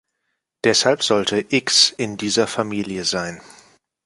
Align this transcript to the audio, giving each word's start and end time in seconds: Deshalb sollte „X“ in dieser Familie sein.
Deshalb 0.63 1.03
sollte 1.03 1.45
„X“ 1.49 1.91
in 1.95 2.17
dieser 2.17 2.47
Familie 2.47 3.05
sein. 3.05 3.39